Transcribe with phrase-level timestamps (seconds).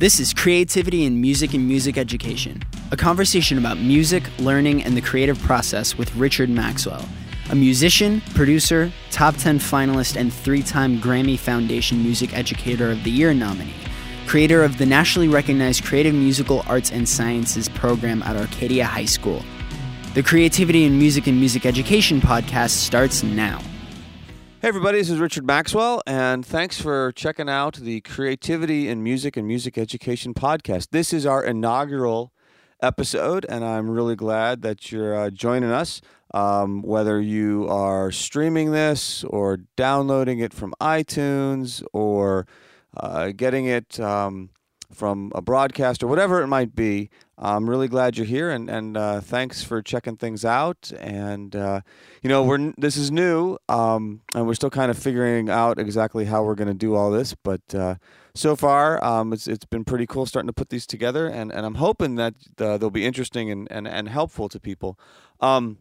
[0.00, 2.60] This is Creativity in Music and Music Education,
[2.90, 7.08] a conversation about music, learning, and the creative process with Richard Maxwell,
[7.50, 13.10] a musician, producer, top 10 finalist, and three time Grammy Foundation Music Educator of the
[13.10, 13.72] Year nominee,
[14.26, 19.44] creator of the nationally recognized Creative Musical Arts and Sciences program at Arcadia High School.
[20.14, 23.60] The Creativity in Music and Music Education podcast starts now.
[24.64, 29.36] Hey, everybody, this is Richard Maxwell, and thanks for checking out the Creativity in Music
[29.36, 30.88] and Music Education podcast.
[30.90, 32.32] This is our inaugural
[32.80, 36.00] episode, and I'm really glad that you're uh, joining us.
[36.32, 42.46] Um, whether you are streaming this or downloading it from iTunes or
[42.96, 44.48] uh, getting it um,
[44.92, 48.96] from a broadcast or whatever it might be, I'm really glad you're here, and and
[48.96, 50.92] uh, thanks for checking things out.
[51.00, 51.80] And uh,
[52.22, 56.26] you know, we're this is new, um, and we're still kind of figuring out exactly
[56.26, 57.34] how we're going to do all this.
[57.34, 57.96] But uh,
[58.34, 61.64] so far, um, it's it's been pretty cool starting to put these together, and, and
[61.64, 64.98] I'm hoping that uh, they'll be interesting and, and, and helpful to people.
[65.40, 65.78] Um,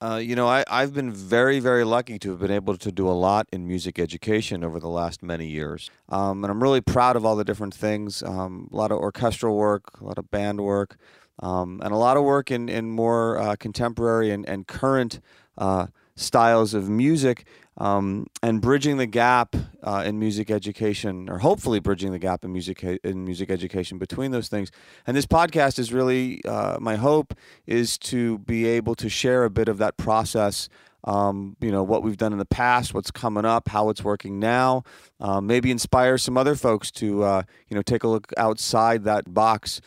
[0.00, 3.08] uh, you know, I, I've been very, very lucky to have been able to do
[3.08, 5.90] a lot in music education over the last many years.
[6.08, 9.56] Um, and I'm really proud of all the different things um, a lot of orchestral
[9.56, 10.96] work, a lot of band work,
[11.40, 15.20] um, and a lot of work in, in more uh, contemporary and, and current
[15.56, 15.86] uh,
[16.16, 17.44] styles of music
[17.78, 22.52] um, and bridging the gap uh, in music education, or hopefully bridging the gap in
[22.52, 24.70] music in music education between those things.
[25.06, 27.34] And this podcast is really uh, my hope
[27.66, 30.68] is to be able to share a bit of that process.
[31.04, 34.40] Um, you know what we've done in the past, what's coming up, how it's working
[34.40, 34.82] now.
[35.20, 39.32] Um, maybe inspire some other folks to uh, you know take a look outside that
[39.32, 39.80] box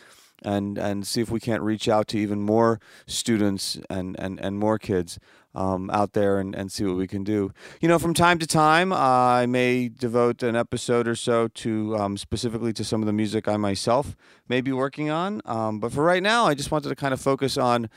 [0.44, 4.60] and and see if we can't reach out to even more students and and, and
[4.60, 5.20] more kids
[5.56, 7.52] um, out there and, and see what we can do.
[7.82, 11.98] You know, from time to time, uh, I may devote an episode or so to
[11.98, 14.16] um, specifically to some of the music I myself
[14.48, 15.42] may be working on.
[15.46, 17.90] Um, but for right now, I just wanted to kind of focus on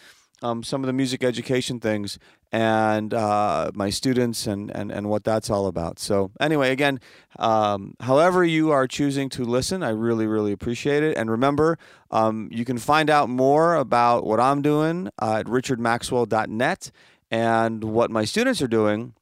[0.43, 2.19] um, some of the music education things
[2.51, 5.99] and uh, my students and, and, and what that's all about.
[5.99, 7.01] So, anyway, again,
[7.39, 11.17] um, however you are choosing to listen, I really, really appreciate it.
[11.17, 11.79] And remember,
[12.11, 16.91] um, you can find out more about what I'm doing uh, at richardmaxwell.net
[17.33, 19.15] and what my students are doing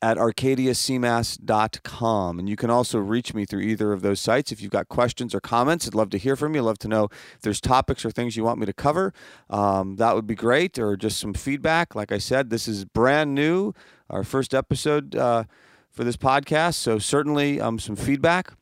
[0.00, 2.38] at arcadiacmass.com.
[2.38, 4.52] And you can also reach me through either of those sites.
[4.52, 6.60] If you've got questions or comments, I'd love to hear from you.
[6.60, 9.12] I'd love to know if there's topics or things you want me to cover.
[9.50, 11.96] Um, that would be great, or just some feedback.
[11.96, 13.74] Like I said, this is brand new,
[14.08, 15.44] our first episode uh,
[15.90, 16.74] for this podcast.
[16.74, 18.54] So, certainly um, some feedback.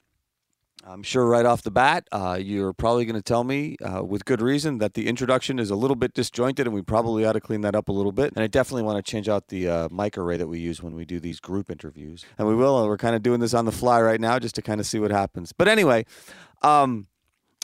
[0.86, 4.24] I'm sure right off the bat, uh, you're probably going to tell me, uh, with
[4.24, 7.40] good reason, that the introduction is a little bit disjointed and we probably ought to
[7.40, 8.32] clean that up a little bit.
[8.34, 10.94] And I definitely want to change out the uh, mic array that we use when
[10.94, 12.24] we do these group interviews.
[12.38, 12.86] And we will.
[12.86, 14.98] We're kind of doing this on the fly right now just to kind of see
[14.98, 15.52] what happens.
[15.52, 16.06] But anyway,
[16.62, 17.08] um,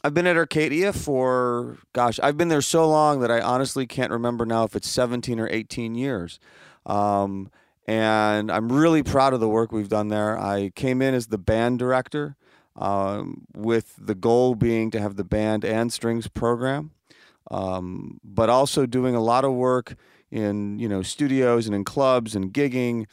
[0.05, 4.13] I've been at Arcadia for, gosh, I've been there so long that I honestly can't
[4.13, 6.39] remember now if it's 17 or 18 years.
[6.85, 7.51] Um,
[7.87, 10.39] and I'm really proud of the work we've done there.
[10.39, 12.37] I came in as the band director
[12.77, 16.91] um, with the goal being to have the band and strings program,
[17.51, 19.95] um, but also doing a lot of work
[20.31, 23.07] in you know studios and in clubs and gigging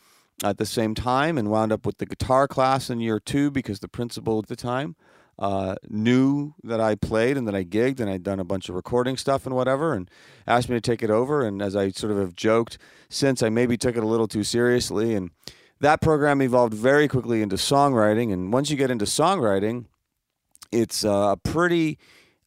[0.43, 3.79] at the same time, and wound up with the guitar class in year two because
[3.79, 4.95] the principal at the time
[5.39, 8.75] uh, knew that I played and that I gigged and I'd done a bunch of
[8.75, 10.09] recording stuff and whatever, and
[10.47, 11.45] asked me to take it over.
[11.45, 12.77] And as I sort of have joked
[13.09, 15.31] since, I maybe took it a little too seriously and
[15.79, 18.31] that program evolved very quickly into songwriting.
[18.31, 19.85] And once you get into songwriting,
[20.71, 21.97] it's a pretty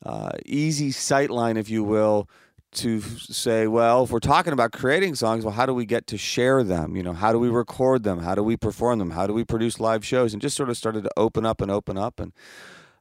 [0.05, 2.29] uh, easy sight line, if you will,
[2.73, 6.19] to say, well, if we're talking about creating songs, well, how do we get to
[6.19, 6.97] share them?
[6.97, 8.21] You know, how do we record them?
[8.21, 9.11] How do we perform them?
[9.11, 10.33] How do we produce live shows?
[10.33, 12.21] And just sort of started to open up and open up.
[12.21, 12.33] And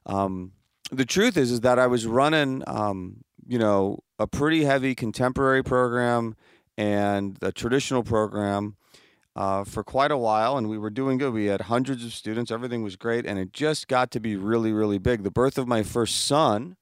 [0.06, 0.52] um,
[0.90, 5.62] the truth is, is that I was running, um, you know, a pretty heavy contemporary
[5.62, 6.36] program
[6.78, 8.76] and a traditional program
[9.36, 11.32] uh, for quite a while, and we were doing good.
[11.32, 14.72] We had hundreds of students, everything was great, and it just got to be really,
[14.72, 15.22] really big.
[15.22, 16.76] The birth of my first son,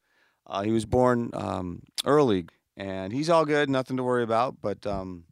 [0.46, 2.46] uh, he was born um, early,
[2.76, 4.56] and he's all good, nothing to worry about.
[4.62, 5.24] But um,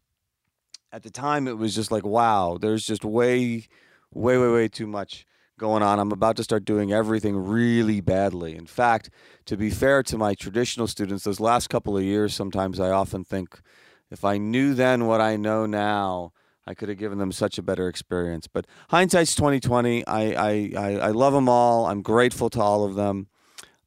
[0.90, 3.68] at the time, it was just like, wow, there's just way,
[4.12, 5.24] way, way, way too much
[5.58, 6.00] going on.
[6.00, 8.56] I'm about to start doing everything really badly.
[8.56, 9.10] In fact,
[9.44, 13.22] to be fair to my traditional students, those last couple of years, sometimes I often
[13.22, 13.60] think,
[14.10, 16.32] if I knew then what I know now,
[16.66, 18.46] I could have given them such a better experience.
[18.46, 20.06] But hindsight's twenty twenty.
[20.06, 21.86] I, I I love them all.
[21.86, 23.28] I'm grateful to all of them.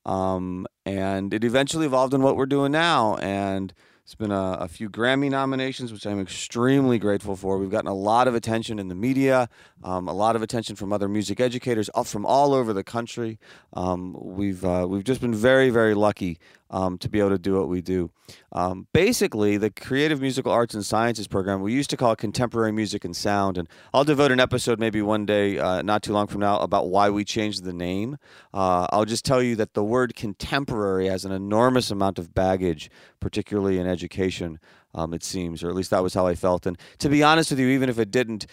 [0.06, 3.16] Um, and it eventually evolved in what we're doing now.
[3.16, 3.74] And
[4.06, 7.58] It's been a, a, few Grammy nominations, which I'm extremely grateful for.
[7.58, 9.50] We've gotten a lot of attention in the media,
[9.84, 13.40] um, a lot of attention from other music educators from all over the country.
[13.74, 16.38] Um, we've uh, we've just been very very lucky
[16.70, 18.12] um, to be able to do what we do.
[18.52, 22.72] Um, basically, the Creative Musical Arts and Sciences program, we used to call it Contemporary
[22.72, 23.58] Music and Sound.
[23.58, 26.90] And I'll devote an episode maybe one day, uh, not too long from now, about
[26.90, 28.18] why we changed the name.
[28.54, 32.90] Uh, I'll just tell you that the word contemporary has an enormous amount of baggage,
[33.20, 34.60] particularly in education,
[34.94, 36.66] um, it seems, or at least that was how I felt.
[36.66, 38.48] And to be honest with you, even if it didn't,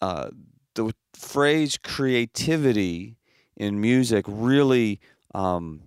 [0.00, 0.30] uh,
[0.74, 3.16] the phrase creativity
[3.56, 5.00] in music really.
[5.34, 5.82] Um,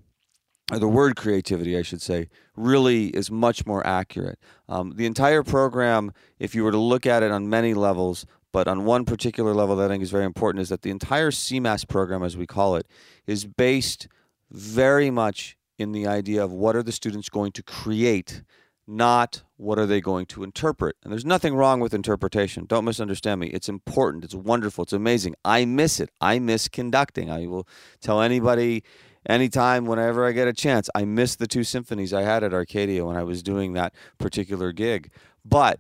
[0.72, 4.38] or the word creativity, I should say, really is much more accurate.
[4.68, 8.68] Um, the entire program, if you were to look at it on many levels, but
[8.68, 11.88] on one particular level that I think is very important, is that the entire CMAS
[11.88, 12.88] program, as we call it,
[13.26, 14.08] is based
[14.52, 18.42] very much in the idea of what are the students going to create,
[18.88, 20.96] not what are they going to interpret.
[21.04, 22.66] And there's nothing wrong with interpretation.
[22.66, 23.48] Don't misunderstand me.
[23.48, 24.24] It's important.
[24.24, 24.84] It's wonderful.
[24.84, 25.36] It's amazing.
[25.46, 26.10] I miss it.
[26.20, 27.30] I miss conducting.
[27.30, 27.68] I will
[28.02, 28.84] tell anybody
[29.28, 30.90] anytime, whenever I get a chance.
[30.96, 34.72] I miss the two symphonies I had at Arcadia when I was doing that particular
[34.72, 35.12] gig.
[35.46, 35.80] But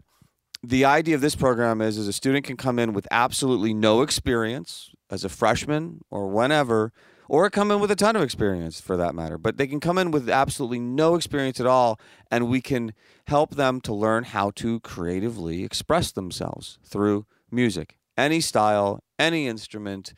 [0.63, 4.01] the idea of this program is, is a student can come in with absolutely no
[4.01, 6.91] experience as a freshman or whenever,
[7.29, 9.37] or come in with a ton of experience for that matter.
[9.37, 11.99] But they can come in with absolutely no experience at all,
[12.31, 12.93] and we can
[13.27, 20.13] help them to learn how to creatively express themselves through music, any style, any instrument.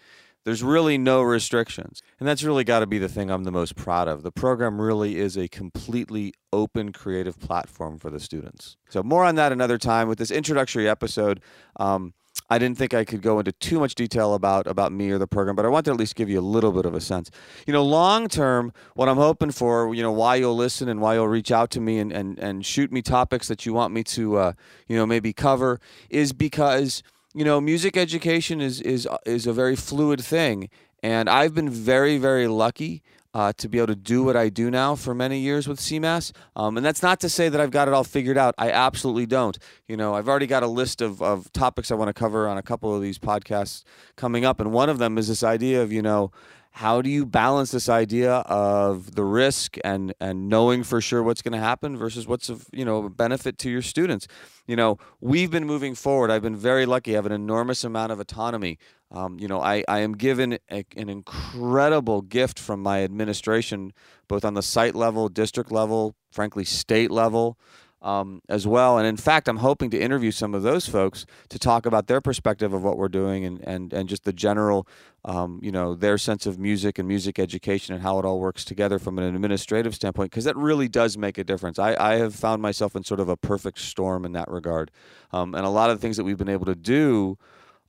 [0.49, 2.01] There's really no restrictions.
[2.19, 4.23] And that's really got to be the thing I'm the most proud of.
[4.23, 8.75] The program really is a completely open creative platform for the students.
[8.89, 11.39] So, more on that another time with this introductory episode.
[11.75, 12.15] Um,
[12.49, 15.27] I didn't think I could go into too much detail about about me or the
[15.27, 17.29] program, but I want to at least give you a little bit of a sense.
[17.67, 21.13] You know, long term, what I'm hoping for, you know, why you'll listen and why
[21.13, 24.03] you'll reach out to me and and, and shoot me topics that you want me
[24.05, 24.53] to, uh,
[24.87, 25.79] you know, maybe cover,
[26.09, 27.03] is because
[27.33, 30.69] you know, music education is is is a very fluid thing,
[31.03, 33.01] and I've been very very lucky.
[33.31, 36.31] Uh, to be able to do what I do now for many years with CMAS.
[36.55, 38.55] Um, and that's not to say that I've got it all figured out.
[38.57, 39.55] I absolutely don't.
[39.87, 42.57] You know, I've already got a list of, of topics I want to cover on
[42.57, 43.83] a couple of these podcasts
[44.15, 44.59] coming up.
[44.59, 46.31] And one of them is this idea of, you know,
[46.79, 51.41] how do you balance this idea of the risk and and knowing for sure what's
[51.41, 54.27] going to happen versus what's of you know a benefit to your students?
[54.65, 56.31] You know we've been moving forward.
[56.31, 57.11] I've been very lucky.
[57.11, 58.77] I have an enormous amount of autonomy.
[59.11, 63.91] Um, you know I, I am given a, an incredible gift from my administration
[64.29, 67.57] both on the site level district level frankly state level
[68.01, 68.97] um, as well.
[68.97, 72.21] And in fact, I'm hoping to interview some of those folks to talk about their
[72.21, 74.87] perspective of what we're doing and, and, and just the general,
[75.25, 78.63] um, you know, their sense of music and music education and how it all works
[78.63, 81.77] together from an administrative standpoint, because that really does make a difference.
[81.77, 84.91] I, I have found myself in sort of a perfect storm in that regard.
[85.31, 87.37] Um, and a lot of the things that we've been able to do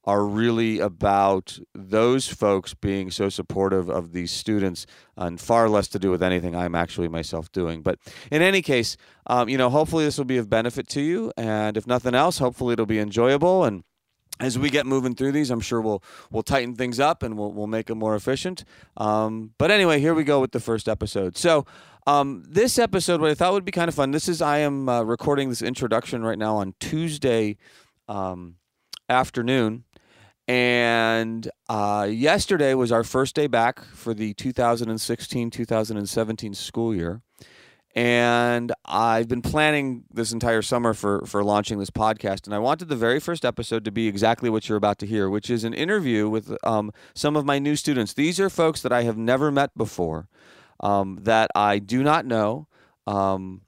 [0.05, 4.87] are really about those folks being so supportive of these students
[5.17, 7.83] and far less to do with anything I'm actually myself doing.
[7.83, 7.99] But
[8.31, 11.33] in any case, um, you know, hopefully this will be of benefit to you.
[11.37, 13.65] And if nothing else, hopefully it'll be enjoyable.
[13.65, 13.85] And
[14.41, 17.53] as we get moving through these, I'm sure we'll we'll tighten things up and we'll
[17.53, 18.65] we'll make them more efficient.
[18.97, 21.37] Um, but anyway, here we go with the first episode.
[21.37, 21.67] So.
[22.07, 24.11] Um, this episode, what I thought would be kind of fun.
[24.11, 27.59] This is I am uh, recording this introduction right now on Tuesday
[28.09, 28.57] um,
[29.11, 29.85] afternoon,
[30.51, 37.23] and uh, yesterday was our first day back for the 2016 2017 school year.
[37.95, 42.47] And I've been planning this entire summer for, for launching this podcast.
[42.47, 45.31] And I wanted the very first episode to be exactly what you're about to hear,
[45.31, 48.15] which is an interview with um, some of my new students.
[48.15, 50.27] These are folks that I have never met before,
[50.81, 52.67] um, that I do not know
[53.07, 53.61] um,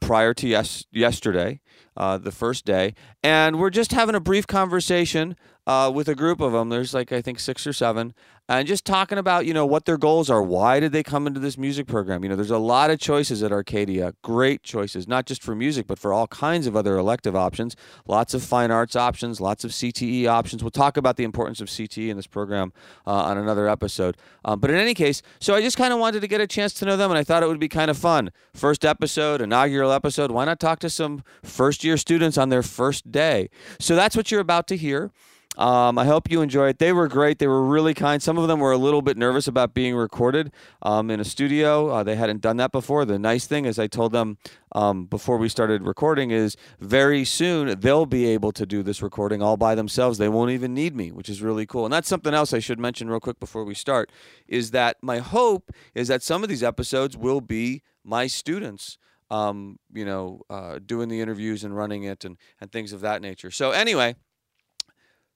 [0.00, 1.60] prior to yes- yesterday,
[1.96, 2.94] uh, the first day.
[3.22, 5.36] And we're just having a brief conversation
[5.68, 6.70] uh, with a group of them.
[6.70, 8.14] There's like I think six or seven,
[8.48, 10.42] and just talking about you know what their goals are.
[10.42, 12.22] Why did they come into this music program?
[12.22, 14.14] You know, there's a lot of choices at Arcadia.
[14.22, 17.76] Great choices, not just for music, but for all kinds of other elective options.
[18.06, 20.64] Lots of fine arts options, lots of CTE options.
[20.64, 22.72] We'll talk about the importance of CTE in this program
[23.06, 24.16] uh, on another episode.
[24.46, 26.72] Um, but in any case, so I just kind of wanted to get a chance
[26.74, 28.30] to know them, and I thought it would be kind of fun.
[28.54, 30.30] First episode, inaugural episode.
[30.30, 33.50] Why not talk to some first year students on their first day?
[33.78, 35.12] So that's what you're about to hear.
[35.58, 36.78] Um, I hope you enjoy it.
[36.78, 37.40] They were great.
[37.40, 38.22] They were really kind.
[38.22, 41.88] Some of them were a little bit nervous about being recorded um, in a studio.
[41.88, 43.04] Uh, they hadn't done that before.
[43.04, 44.38] The nice thing, as I told them
[44.70, 49.42] um, before we started recording, is very soon they'll be able to do this recording
[49.42, 50.18] all by themselves.
[50.18, 51.84] They won't even need me, which is really cool.
[51.84, 54.12] And that's something else I should mention real quick before we start
[54.46, 58.96] is that my hope is that some of these episodes will be my students
[59.30, 63.22] um, you know, uh, doing the interviews and running it and, and things of that
[63.22, 63.50] nature.
[63.50, 64.16] So, anyway,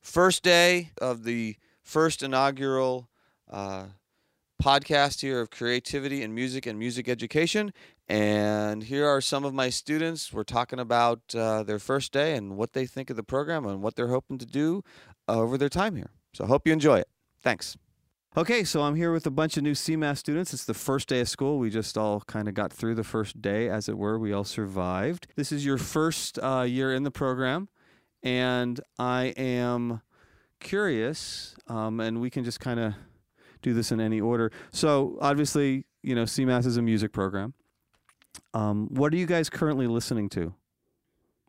[0.00, 3.08] first day of the first inaugural
[3.50, 3.86] uh,
[4.62, 7.72] podcast here of creativity and music and music education.
[8.08, 10.32] And here are some of my students.
[10.32, 13.82] We're talking about uh, their first day and what they think of the program and
[13.82, 14.82] what they're hoping to do
[15.28, 16.10] over their time here.
[16.34, 17.08] So, hope you enjoy it.
[17.42, 17.76] Thanks.
[18.34, 20.54] Okay, so I'm here with a bunch of new CMAS students.
[20.54, 21.58] It's the first day of school.
[21.58, 24.18] We just all kind of got through the first day, as it were.
[24.18, 25.26] We all survived.
[25.36, 27.68] This is your first uh, year in the program,
[28.22, 30.00] and I am
[30.60, 32.94] curious, um, and we can just kind of
[33.60, 34.50] do this in any order.
[34.70, 37.52] So, obviously, you know, CMAS is a music program.
[38.54, 40.54] Um, what are you guys currently listening to?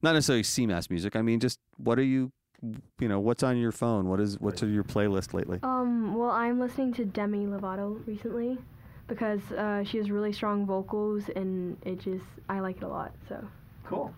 [0.02, 1.16] Not necessarily CMAS music.
[1.16, 2.34] I mean, just what are you
[3.00, 6.32] you know what's on your phone what is what's on your playlist lately Um, well,
[6.32, 8.58] I'm listening to Demi Lovato recently
[9.08, 13.12] because uh, she has really strong vocals and it just I like it a lot.
[13.28, 13.46] So.
[13.86, 14.14] cool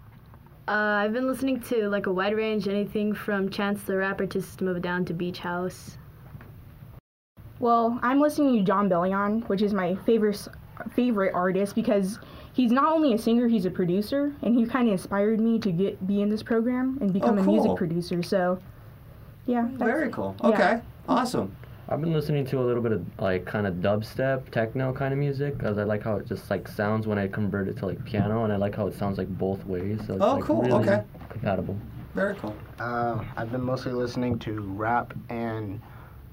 [0.67, 0.71] Uh,
[1.01, 4.67] I've been listening to like a wide range, anything from Chance the Rapper to System
[4.67, 5.97] of a Down to Beach House.
[7.59, 10.47] Well, I'm listening to Jon Bellion, which is my favorite
[10.95, 12.19] favorite artist because
[12.53, 15.71] he's not only a singer, he's a producer, and he kind of inspired me to
[15.71, 17.53] get be in this program and become a cool.
[17.55, 18.21] music producer.
[18.23, 18.59] So,
[19.45, 20.49] yeah, that's, very cool yeah.
[20.49, 21.55] okay awesome
[21.87, 25.19] I've been listening to a little bit of like kind of dubstep, techno kind of
[25.19, 28.03] music, because I like how it just like sounds when I convert it to like
[28.05, 29.99] piano, and I like how it sounds like both ways.
[30.07, 31.03] So it's Oh, like cool, really okay.
[31.29, 31.77] compatible.
[32.15, 35.79] very cool Uh, I've been mostly listening to rap and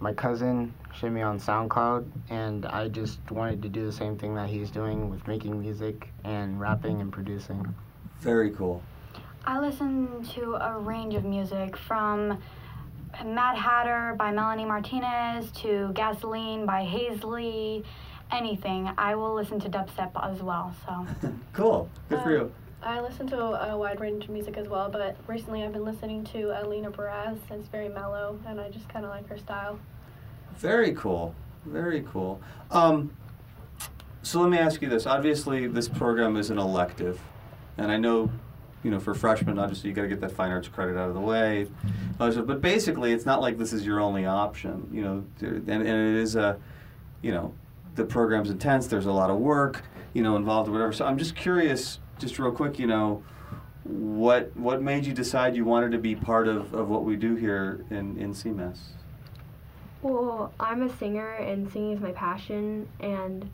[0.02, 4.34] my cousin showed me on SoundCloud, and I just wanted to do the same thing
[4.34, 7.72] that he's doing with making music and rapping and producing.
[8.20, 8.82] very cool
[9.44, 12.38] I listen to a range of music from
[13.24, 17.84] Mad Hatter by Melanie Martinez to Gasoline by Halsey,
[18.30, 18.88] anything.
[18.96, 20.72] I will listen to dubstep as well.
[20.86, 21.06] So
[21.52, 22.52] cool good for uh, you
[22.84, 26.24] I listen to a wide range of music as well, but recently I've been listening
[26.24, 27.38] to Alina Baraz.
[27.50, 29.78] It's very mellow, and I just kind of like her style.
[30.56, 31.32] Very cool.
[31.64, 32.40] Very cool.
[32.72, 33.16] Um,
[34.22, 35.06] so let me ask you this.
[35.06, 37.20] Obviously, this program is an elective,
[37.78, 38.30] and I know,
[38.82, 41.14] you know, for freshmen, obviously you got to get that fine arts credit out of
[41.14, 41.68] the way.
[42.18, 44.88] But basically, it's not like this is your only option.
[44.92, 46.58] You know, and, and it is a,
[47.22, 47.54] you know,
[47.94, 48.88] the program's intense.
[48.88, 49.82] There's a lot of work,
[50.14, 50.92] you know, involved or whatever.
[50.92, 53.22] So I'm just curious, just real quick, you know.
[53.84, 57.34] What what made you decide you wanted to be part of, of what we do
[57.34, 58.78] here in, in CMAS?
[60.02, 63.48] Well, I'm a singer and singing is my passion, and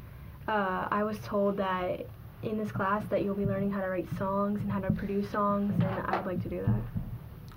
[0.47, 2.07] uh, I was told that
[2.43, 5.31] in this class that you'll be learning how to write songs and how to produce
[5.31, 6.81] songs, and I would like to do that.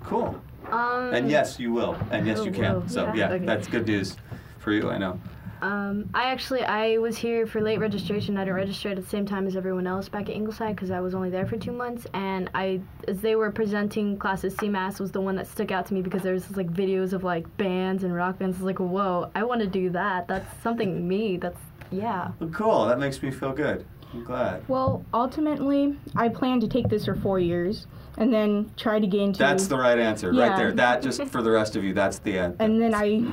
[0.04, 0.40] Cool.
[0.70, 1.96] Um, And yes, you will.
[2.10, 2.74] And yes, you can.
[2.74, 2.88] will.
[2.88, 3.14] So Yeah.
[3.14, 3.44] yeah, Okay.
[3.46, 4.16] that's good news
[4.58, 4.90] for you.
[4.90, 5.20] I know.
[5.62, 8.36] Um, I actually I was here for late registration.
[8.36, 10.98] I didn't register at the same time as everyone else back at Ingleside because I
[10.98, 12.04] was only there for two months.
[12.14, 15.94] And I, as they were presenting classes, CMAS was the one that stuck out to
[15.94, 18.56] me because there was like videos of like bands and rock bands.
[18.56, 20.26] I was like, whoa, I want to do that.
[20.26, 21.36] That's something me.
[21.36, 21.60] That's
[21.92, 22.32] yeah.
[22.40, 22.86] Well, cool.
[22.86, 23.86] That makes me feel good.
[24.12, 24.68] I'm glad.
[24.68, 27.86] Well, ultimately, I plan to take this for four years
[28.18, 29.38] and then try to get into.
[29.38, 30.72] That's the right answer, right there.
[30.72, 32.56] That just for the rest of you, that's the end.
[32.60, 33.24] and then I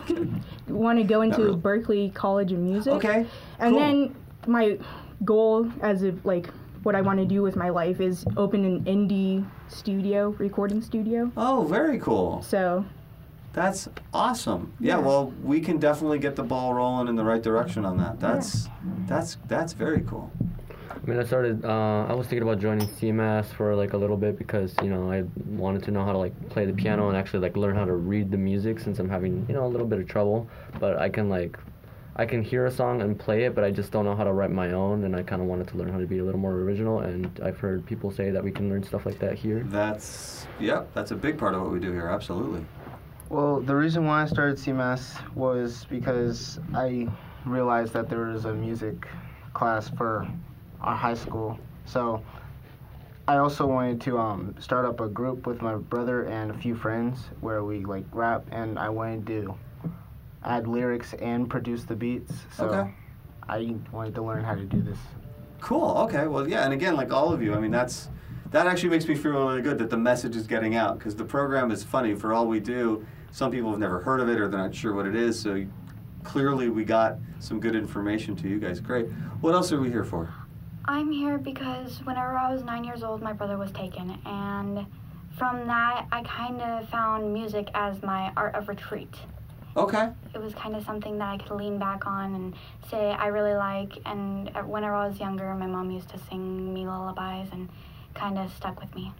[0.71, 1.57] want to go into really.
[1.57, 2.93] Berklee College of Music.
[2.93, 3.25] Okay.
[3.59, 3.79] And cool.
[3.79, 4.15] then
[4.47, 4.77] my
[5.25, 6.49] goal as of like
[6.83, 11.29] what I want to do with my life is open an indie studio, recording studio.
[11.35, 12.41] Oh, very cool.
[12.41, 12.85] So
[13.51, 14.71] That's awesome.
[14.79, 15.05] Yeah, Yeah.
[15.05, 18.21] well, we can definitely get the ball rolling in the right direction on that.
[18.21, 18.69] That's
[19.07, 20.31] that's that's very cool.
[21.09, 21.65] I mean, I started.
[21.65, 25.11] Uh, I was thinking about joining CMS for like a little bit because you know
[25.11, 27.85] I wanted to know how to like play the piano and actually like learn how
[27.85, 30.47] to read the music since I'm having you know a little bit of trouble.
[30.79, 31.57] But I can like,
[32.15, 34.33] I can hear a song and play it, but I just don't know how to
[34.33, 35.03] write my own.
[35.03, 36.99] And I kind of wanted to learn how to be a little more original.
[36.99, 39.65] And I've heard people say that we can learn stuff like that here.
[39.65, 42.05] That's yeah, that's a big part of what we do here.
[42.05, 42.63] Absolutely.
[43.29, 47.07] Well, the reason why I started CMS was because I
[47.47, 49.07] realized that there was a music
[49.55, 50.27] class for
[50.81, 51.59] our high school.
[51.85, 52.23] So
[53.27, 56.75] I also wanted to um, start up a group with my brother and a few
[56.75, 59.55] friends where we like rap, and I wanted to
[60.43, 62.33] add lyrics and produce the beats.
[62.55, 62.93] So Okay.
[63.47, 64.97] I wanted to learn how to do this.
[65.61, 65.97] Cool.
[66.05, 66.27] Okay.
[66.27, 66.63] Well, yeah.
[66.63, 68.09] And again, like all of you, I mean, that's
[68.51, 71.25] that actually makes me feel really good that the message is getting out because the
[71.25, 72.15] program is funny.
[72.15, 74.93] For all we do, some people have never heard of it or they're not sure
[74.93, 75.39] what it is.
[75.39, 75.65] So
[76.23, 78.79] clearly, we got some good information to you guys.
[78.79, 79.07] Great.
[79.41, 80.33] What else are we here for?
[80.89, 84.87] I'm here because whenever I was nine years old, my brother was taken, and
[85.37, 89.13] from that, I kind of found music as my art of retreat.
[89.77, 90.09] Okay.
[90.33, 92.55] It was kind of something that I could lean back on and
[92.89, 93.99] say I really like.
[94.07, 97.69] And uh, whenever I was younger, my mom used to sing me lullabies and
[98.15, 99.13] kind of stuck with me.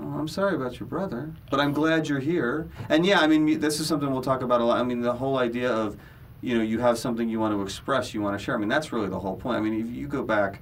[0.00, 2.68] Oh, I'm sorry about your brother, but I'm glad you're here.
[2.88, 4.80] And yeah, I mean, this is something we'll talk about a lot.
[4.80, 5.96] I mean, the whole idea of,
[6.40, 8.56] you know, you have something you want to express, you want to share.
[8.56, 9.58] I mean, that's really the whole point.
[9.58, 10.60] I mean, if you go back,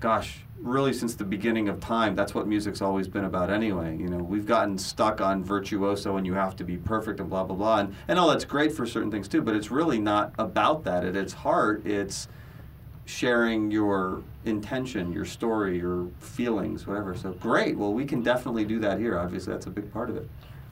[0.00, 3.96] gosh, really since the beginning of time, that's what music's always been about anyway.
[3.96, 7.44] You know, we've gotten stuck on virtuoso and you have to be perfect and blah,
[7.44, 7.78] blah, blah.
[7.78, 11.04] And, and all that's great for certain things too, but it's really not about that.
[11.04, 12.28] At its heart, it's
[13.04, 17.16] sharing your intention, your story, your feelings, whatever.
[17.16, 17.76] So great.
[17.76, 19.18] Well, we can definitely do that here.
[19.18, 20.28] Obviously, that's a big part of it.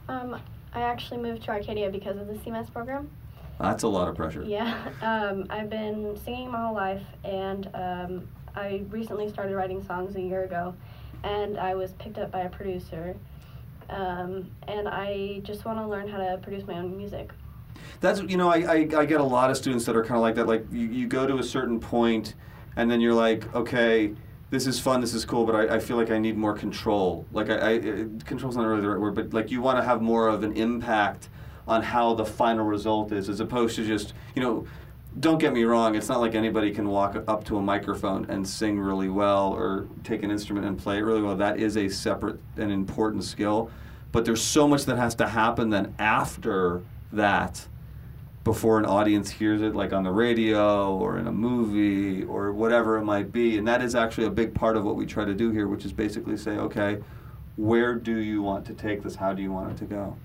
[0.09, 0.39] Um,
[0.75, 3.11] I actually moved to Arcadia because of the CMS program.
[3.59, 4.43] That's a lot of pressure.
[4.45, 10.17] Yeah, um, I've been singing my whole life, and um, I recently started writing songs
[10.17, 10.75] a year ago,
[11.23, 13.15] and I was picked up by a producer,
[13.91, 17.31] um, and I just want to learn how to produce my own music.
[18.01, 20.23] That's you know I, I, I get a lot of students that are kind of
[20.23, 20.47] like that.
[20.47, 22.35] Like you, you go to a certain point,
[22.77, 24.15] and then you're like, okay,
[24.49, 27.27] this is fun, this is cool, but I, I feel like I need more control.
[27.33, 27.81] Like I, I
[28.25, 30.57] control's not really the right word, but like you want to have more of an
[30.57, 31.29] impact
[31.69, 34.67] on how the final result is, as opposed to just you know.
[35.19, 38.47] Don't get me wrong, it's not like anybody can walk up to a microphone and
[38.47, 41.37] sing really well or take an instrument and play it really well.
[41.37, 43.71] That is a separate and important skill.
[44.13, 46.83] But there's so much that has to happen then after
[47.13, 47.67] that
[48.45, 52.97] before an audience hears it, like on the radio or in a movie or whatever
[52.99, 53.59] it might be.
[53.59, 55.85] And that is actually a big part of what we try to do here, which
[55.85, 56.99] is basically say, okay,
[57.57, 59.17] where do you want to take this?
[59.17, 60.17] How do you want it to go?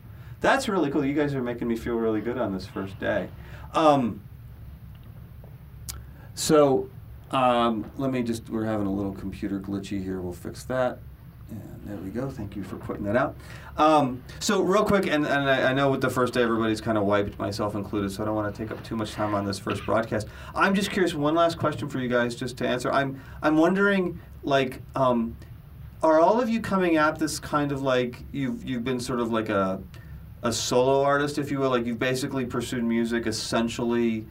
[0.42, 1.06] That's really cool.
[1.06, 3.30] You guys are making me feel really good on this first day.
[3.74, 4.22] Um,
[6.36, 6.90] so
[7.32, 10.22] um, let me just, we're having a little computer glitchy here.
[10.22, 11.00] We'll fix that.
[11.50, 12.30] And there we go.
[12.30, 13.36] Thank you for putting that out.
[13.78, 16.98] Um, so real quick, and, and I, I, know with the first day everybody's kind
[16.98, 19.46] of wiped, myself included, so I don't want to take up too much time on
[19.46, 20.28] this first broadcast.
[20.56, 21.14] I'm just curious.
[21.14, 22.92] One last question for you guys, just to answer.
[22.92, 25.36] I'm I'm wondering, like, um,
[26.04, 29.32] are all of you coming at this kind of like you've you've been sort of
[29.32, 29.82] like a
[30.44, 34.26] a solo artist, if you will, like you've basically pursued music essentially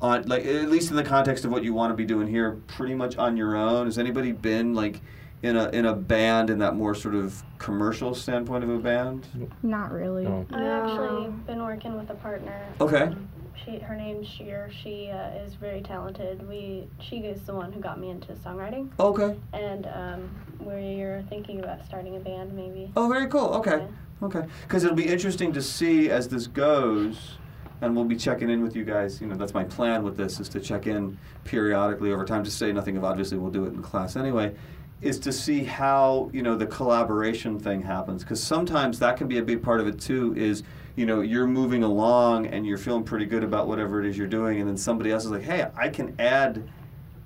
[0.00, 2.52] on like at least in the context of what you want to be doing here,
[2.66, 3.86] pretty much on your own.
[3.86, 5.00] Has anybody been like
[5.42, 9.26] in a in a band in that more sort of commercial standpoint of a band?
[9.62, 10.24] Not really.
[10.24, 10.46] No.
[10.52, 12.66] I actually been working with a partner.
[12.80, 13.02] Okay.
[13.04, 13.28] Um,
[13.64, 14.70] she, her name's Sheer.
[14.82, 16.48] She uh, is very talented.
[16.48, 19.36] We, she is the one who got me into songwriting, Okay.
[19.52, 20.30] and um,
[20.60, 22.92] we're thinking about starting a band, maybe.
[22.96, 23.48] Oh, very cool.
[23.54, 23.78] Okay.
[23.78, 24.26] Yeah.
[24.26, 24.44] Okay.
[24.62, 27.32] Because it'll be interesting to see as this goes,
[27.80, 29.20] and we'll be checking in with you guys.
[29.20, 32.44] You know, that's my plan with this is to check in periodically over time.
[32.44, 34.54] To say nothing of obviously we'll do it in class anyway.
[35.00, 39.38] Is to see how you know the collaboration thing happens because sometimes that can be
[39.38, 40.34] a big part of it too.
[40.36, 40.64] Is
[40.96, 44.26] you know you're moving along and you're feeling pretty good about whatever it is you're
[44.26, 46.68] doing, and then somebody else is like, hey, I can add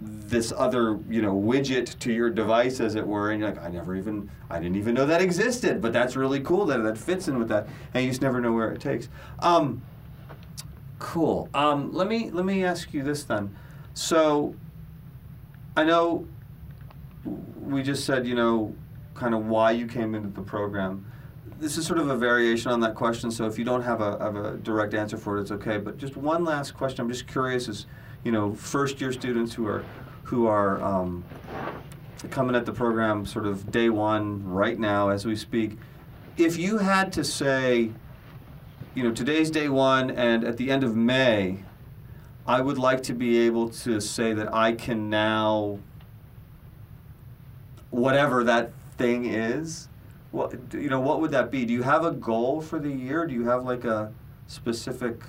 [0.05, 3.69] this other you know widget to your device as it were and you're like i
[3.69, 7.29] never even i didn't even know that existed but that's really cool that that fits
[7.29, 9.09] in with that and you just never know where it takes
[9.41, 9.81] um,
[11.03, 11.49] cool.
[11.53, 13.55] Um, let me let me ask you this then.
[13.93, 14.55] So
[15.75, 16.27] i know
[17.63, 18.75] we just said you know
[19.15, 21.05] kind of why you came into the program.
[21.59, 24.19] This is sort of a variation on that question so if you don't have a,
[24.19, 25.77] have a direct answer for it it's okay.
[25.77, 27.01] But just one last question.
[27.01, 27.87] I'm just curious is
[28.23, 29.85] you know first year students who are
[30.23, 31.25] who are um,
[32.31, 35.79] coming at the program sort of day one right now as we speak.
[36.37, 37.93] If you had to say
[38.95, 41.59] you know today's day one and at the end of may
[42.47, 45.79] i would like to be able to say that i can now
[47.91, 49.89] whatever that thing is
[50.31, 53.27] what you know what would that be do you have a goal for the year
[53.27, 54.13] do you have like a
[54.47, 55.21] specific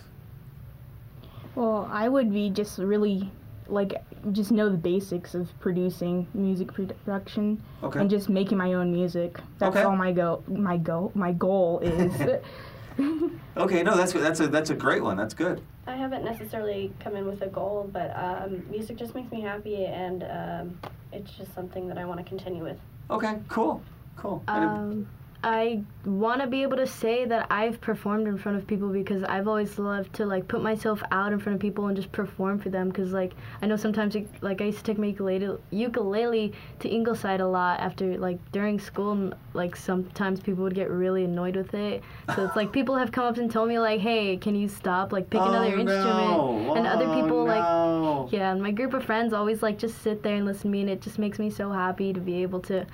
[1.55, 3.31] Well, I would be just really
[3.67, 7.99] like just know the basics of producing music production Okay.
[7.99, 9.39] and just making my own music.
[9.59, 9.85] That's Okay.
[9.85, 12.41] all my go my go my goal is.
[13.57, 15.17] okay no that's that's a that's a great one.
[15.17, 15.61] That's good.
[15.87, 19.85] I haven't necessarily come in with a goal, but um, music just makes me happy,
[19.85, 20.79] and um,
[21.11, 22.77] it's just something that I want to continue with.
[23.09, 23.81] okay cool
[24.15, 24.43] cool.
[24.47, 25.07] And it- Um,
[25.43, 29.23] I want to be able to say that I've performed in front of people because
[29.23, 32.59] I've always loved to like put myself out in front of people and just perform
[32.59, 32.87] for them.
[32.89, 36.89] Because like I know sometimes it, like I used to take my ukulele, ukulele to
[36.89, 39.11] Ingleside a lot after like during school.
[39.11, 42.01] And, like sometimes people would get really annoyed with it.
[42.35, 45.11] So it's like people have come up and told me like, hey, can you stop?
[45.11, 45.97] Like pick another Oh, instrument.
[45.97, 46.73] no.
[46.75, 50.23] And other Oh, people like yeah, and my group of friends always like just sit
[50.23, 52.61] there and listen to me, and it just makes me so happy to be able
[52.61, 52.85] to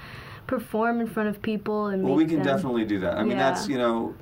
[0.53, 2.43] perform in front of people and Well, we can them.
[2.45, 3.17] definitely do that.
[3.17, 3.49] I mean, Yeah.
[3.51, 4.13] that's you know,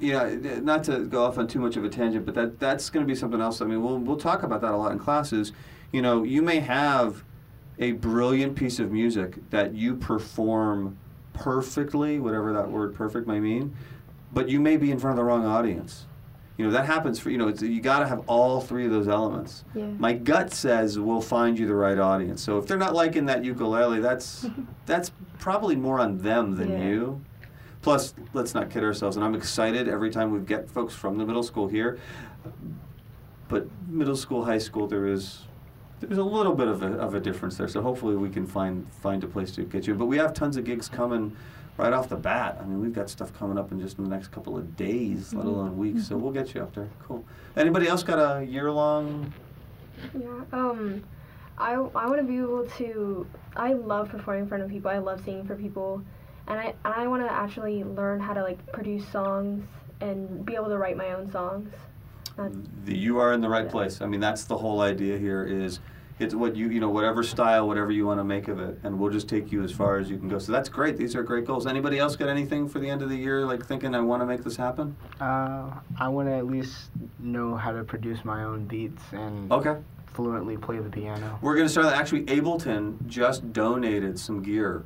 [0.00, 0.30] Yeah,
[0.62, 3.08] not to go off on too much of a tangent, but that that's going to
[3.08, 3.60] be something else.
[3.60, 5.52] I mean, we'll we'll talk about that a lot in classes.
[5.92, 7.24] You know, you may have
[7.80, 10.96] a brilliant piece of music that you perform
[11.32, 13.74] perfectly, whatever that word perfect may mean,
[14.32, 16.06] but you may be in front of the wrong audience.
[16.58, 18.90] You know, that happens for, you know, it's, you got to have all three of
[18.90, 19.64] those elements.
[19.76, 19.86] Yeah.
[19.96, 22.42] My gut says we'll find you the right audience.
[22.42, 24.44] So if they're not liking that ukulele, that's
[24.86, 26.84] that's probably more on them than Yeah.
[26.88, 27.20] you.
[27.80, 31.24] Plus, let's not kid ourselves, and I'm excited every time we get folks from the
[31.24, 32.00] middle school here.
[33.46, 35.44] But middle school, high school, there is
[36.00, 37.68] there's a little bit of a, of a difference there.
[37.68, 39.94] So hopefully we can find find a place to get you.
[39.94, 41.36] But we have tons of gigs coming
[41.78, 42.58] right off the bat.
[42.60, 45.32] I mean, we've got stuff coming up in just in the next couple of days,
[45.32, 46.08] let alone weeks.
[46.08, 46.88] So we'll get you up there.
[47.06, 47.24] Cool.
[47.56, 49.32] Anybody else got a year long?
[50.12, 50.28] Yeah.
[50.52, 51.02] Um,
[51.56, 53.26] I I want to be able to.
[53.56, 54.90] I love performing in front of people.
[54.90, 56.02] I love singing for people,
[56.48, 59.64] and I and I want to actually learn how to like produce songs
[60.00, 61.72] and be able to write my own songs.
[62.36, 64.00] That's, The, you are in the right place.
[64.00, 65.44] I mean, that's the whole idea here.
[65.44, 65.80] Is
[66.18, 68.98] it's what you you know whatever style, whatever you want to make of it, and
[68.98, 70.38] we'll just take you as far as you can go.
[70.38, 70.96] So that's great.
[70.96, 71.66] These are great goals.
[71.66, 73.46] Anybody else got anything for the end of the year?
[73.46, 74.96] Like thinking I want to make this happen?
[75.20, 79.76] Uh, I want to at least know how to produce my own beats and Okay.
[80.12, 81.38] fluently play the piano.
[81.42, 81.96] We're going to start that.
[81.96, 84.84] Actually, Ableton just donated some gear.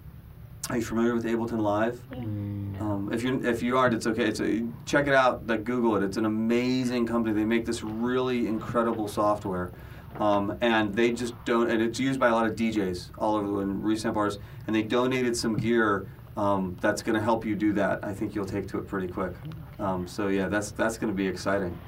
[0.71, 2.01] Are you familiar with Ableton Live?
[2.13, 4.25] Mm, Um, if you if you aren't, it's okay.
[4.27, 5.47] It's a, check it out.
[5.47, 6.03] Like Google it.
[6.05, 7.35] It's an amazing company.
[7.35, 9.73] They make this really incredible software,
[10.19, 11.71] um, and they just don't.
[11.71, 14.41] And it's used by a lot of DJs all over the world and resample artists.
[14.67, 18.05] And they donated some gear um, that's going to help you do that.
[18.05, 19.35] I think you'll take to it pretty quick.
[19.79, 21.79] Um, so yeah, that's that's going to be exciting.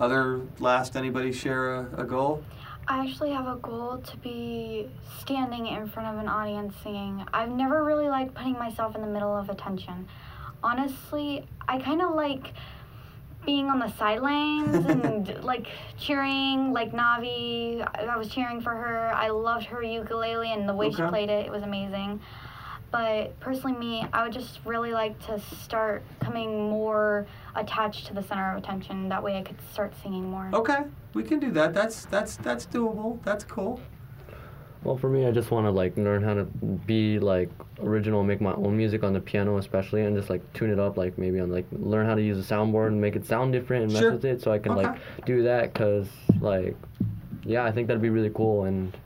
[0.00, 2.42] Other last, anybody share a, a goal?
[2.88, 4.90] I actually have a goal to be
[5.20, 7.24] standing in front of an audience singing.
[7.32, 10.08] I've never really liked putting myself in the middle of attention.
[10.64, 12.54] Honestly, I kind of like
[13.44, 15.66] being on the sidelines and like
[15.98, 17.86] cheering, like Navi.
[17.94, 19.12] I was cheering for her.
[19.14, 21.46] I loved her ukulele and the way she played it.
[21.46, 22.20] It was amazing.
[22.90, 27.26] But personally, me, I would just really like to start coming more
[27.56, 29.08] attached to the center of attention.
[29.08, 30.50] That way, I could start singing more.
[30.52, 31.72] Okay, we can do that.
[31.72, 33.22] That's that's that's doable.
[33.24, 33.80] That's cool.
[34.84, 38.40] Well, for me, I just want to like learn how to be like original, make
[38.40, 41.38] my own music on the piano, especially, and just like tune it up, like maybe
[41.38, 44.02] on like learn how to use a soundboard and make it sound different and mess
[44.02, 45.72] with it, so I can like do that.
[45.74, 46.08] Cause
[46.40, 46.76] like,
[47.44, 48.64] yeah, I think that'd be really cool.
[48.64, 48.96] And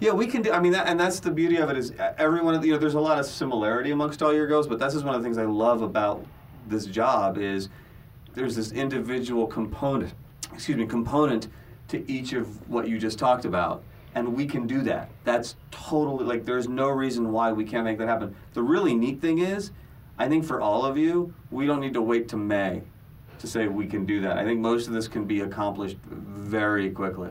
[0.00, 0.52] Yeah, we can do.
[0.52, 2.62] I mean, that, and that's the beauty of it is uh, everyone.
[2.62, 5.14] You know, there's a lot of similarity amongst all your goals, but this is one
[5.14, 6.24] of the things I love about
[6.66, 7.68] this job is
[8.32, 10.14] there's this individual component.
[10.54, 11.48] Excuse me, component
[11.88, 13.82] to each of what you just talked about,
[14.14, 15.10] and we can do that.
[15.24, 18.34] That's totally like there's no reason why we can't make that happen.
[18.54, 19.70] The really neat thing is,
[20.18, 22.82] I think for all of you, we don't need to wait to May
[23.38, 24.36] to say we can do that.
[24.36, 27.30] I think most of this can be accomplished very quickly.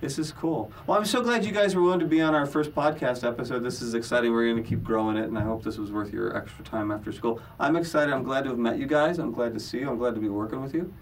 [0.00, 0.70] This is cool.
[0.86, 3.60] Well, I'm so glad you guys were willing to be on our first podcast episode.
[3.60, 4.32] This is exciting.
[4.32, 6.90] We're going to keep growing it, and I hope this was worth your extra time
[6.90, 7.40] after school.
[7.58, 8.12] I'm excited.
[8.12, 9.18] I'm glad to have met you guys.
[9.18, 9.88] I'm glad to see you.
[9.88, 10.92] I'm glad to be working with you.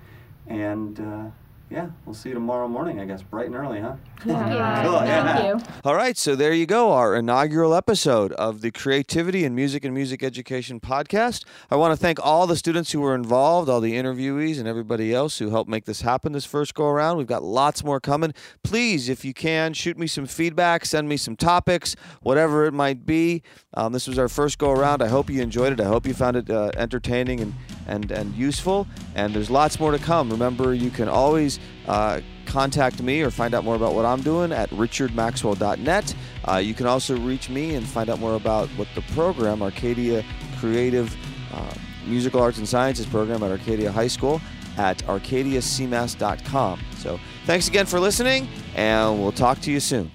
[0.47, 1.31] And uh,
[1.75, 3.97] yeah, we'll see you tomorrow morning, I guess, bright and early, huh?
[4.25, 4.85] Yeah.
[4.85, 5.37] Cool, yeah.
[5.37, 5.73] Thank you.
[5.85, 9.93] All right, so there you go, our inaugural episode of the Creativity in Music and
[9.93, 11.45] Music Education podcast.
[11.73, 15.13] I want to thank all the students who were involved, all the interviewees, and everybody
[15.13, 17.17] else who helped make this happen this first go around.
[17.17, 18.33] We've got lots more coming.
[18.63, 23.05] Please, if you can, shoot me some feedback, send me some topics, whatever it might
[23.05, 23.43] be.
[23.75, 25.03] Um, this was our first go around.
[25.03, 25.81] I hope you enjoyed it.
[25.81, 27.55] I hope you found it uh, entertaining and,
[27.89, 28.87] and, and useful.
[29.17, 30.31] And there's lots more to come.
[30.31, 34.53] Remember, you can always uh, contact me or find out more about what I'm doing
[34.53, 36.15] at richardmaxwell.net.
[36.47, 40.25] Uh, you can also reach me and find out more about what the program, Arcadia
[40.59, 41.15] Creative
[41.53, 41.75] uh,
[42.07, 44.41] Musical Arts and Sciences program at Arcadia High School,
[44.77, 46.81] at arcadiacmass.com.
[46.99, 50.11] So thanks again for listening, and we'll talk to you soon.